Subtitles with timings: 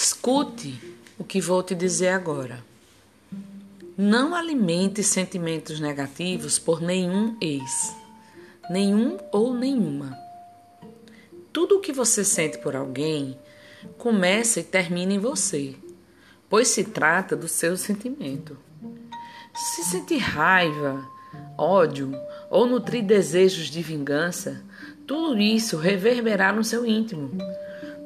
[0.00, 0.80] Escute
[1.18, 2.64] o que vou te dizer agora.
[3.96, 7.96] Não alimente sentimentos negativos por nenhum ex,
[8.70, 10.16] nenhum ou nenhuma.
[11.52, 13.36] Tudo o que você sente por alguém
[13.98, 15.74] começa e termina em você,
[16.48, 18.56] pois se trata do seu sentimento.
[19.52, 21.04] Se sentir raiva,
[21.58, 22.12] ódio
[22.48, 24.62] ou nutrir desejos de vingança,
[25.08, 27.36] tudo isso reverberará no seu íntimo,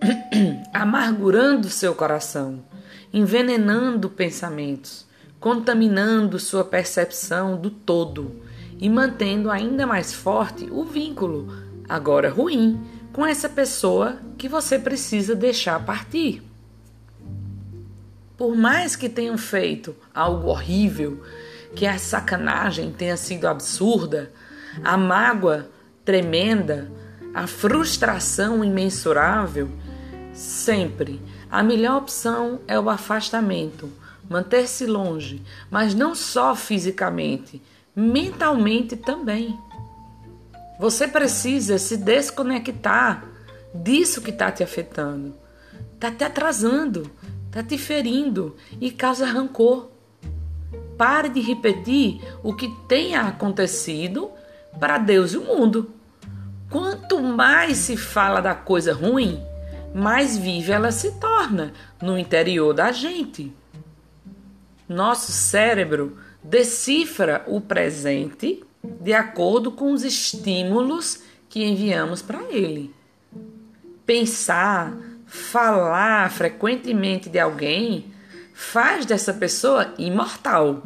[0.72, 2.64] amargurando seu coração,
[3.12, 5.06] envenenando pensamentos,
[5.40, 8.42] contaminando sua percepção do todo
[8.78, 11.52] e mantendo ainda mais forte o vínculo,
[11.88, 12.80] agora ruim,
[13.12, 16.42] com essa pessoa que você precisa deixar partir.
[18.36, 21.22] Por mais que tenham feito algo horrível,
[21.74, 24.30] que a sacanagem tenha sido absurda,
[24.84, 25.68] a mágoa
[26.04, 26.90] tremenda,
[27.34, 29.68] a frustração imensurável,
[30.38, 33.90] sempre a melhor opção é o afastamento,
[34.30, 37.60] manter-se longe, mas não só fisicamente,
[37.94, 39.58] mentalmente também.
[40.78, 43.24] Você precisa se desconectar
[43.74, 45.34] disso que está te afetando,
[45.94, 47.10] está te atrasando,
[47.46, 49.90] está te ferindo e causa rancor.
[50.96, 54.30] Pare de repetir o que tenha acontecido
[54.78, 55.90] para Deus e o mundo.
[56.70, 59.42] Quanto mais se fala da coisa ruim,
[59.94, 63.52] mais viva ela se torna no interior da gente.
[64.88, 72.94] Nosso cérebro decifra o presente de acordo com os estímulos que enviamos para ele.
[74.06, 78.12] Pensar, falar frequentemente de alguém
[78.54, 80.82] faz dessa pessoa imortal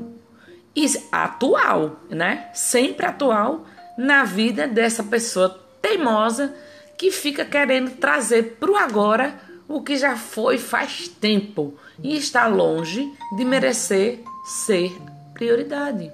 [0.74, 2.50] e atual, né?
[2.54, 3.66] Sempre atual
[3.96, 5.48] na vida dessa pessoa
[5.80, 6.54] teimosa
[7.02, 9.34] que fica querendo trazer para o agora
[9.66, 14.96] o que já foi faz tempo e está longe de merecer ser
[15.34, 16.12] prioridade.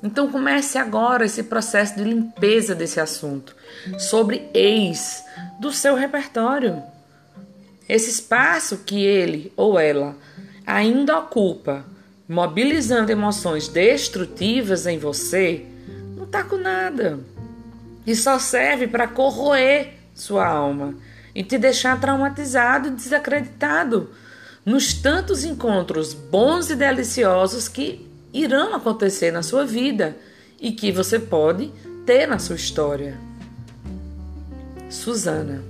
[0.00, 3.56] Então comece agora esse processo de limpeza desse assunto
[3.98, 5.24] sobre ex
[5.58, 6.80] do seu repertório.
[7.88, 10.16] Esse espaço que ele ou ela
[10.64, 11.84] ainda ocupa,
[12.28, 15.66] mobilizando emoções destrutivas em você,
[16.16, 17.18] não está com nada.
[18.10, 20.96] E só serve para corroer sua alma
[21.32, 24.10] e te deixar traumatizado e desacreditado
[24.66, 30.16] nos tantos encontros bons e deliciosos que irão acontecer na sua vida
[30.60, 31.70] e que você pode
[32.04, 33.16] ter na sua história.
[34.88, 35.62] Susana